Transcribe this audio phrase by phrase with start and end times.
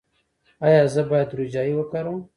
[0.65, 2.19] ایا زه باید روجايي وکاروم؟